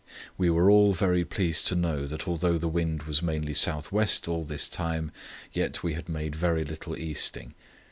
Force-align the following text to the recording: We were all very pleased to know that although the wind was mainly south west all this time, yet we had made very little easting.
We 0.35 0.49
were 0.49 0.67
all 0.71 0.93
very 0.93 1.23
pleased 1.23 1.67
to 1.67 1.75
know 1.75 2.07
that 2.07 2.27
although 2.27 2.57
the 2.57 2.67
wind 2.67 3.03
was 3.03 3.21
mainly 3.21 3.53
south 3.53 3.91
west 3.91 4.27
all 4.27 4.43
this 4.43 4.67
time, 4.67 5.11
yet 5.53 5.83
we 5.83 5.93
had 5.93 6.09
made 6.09 6.35
very 6.35 6.65
little 6.65 6.97
easting. 6.97 7.53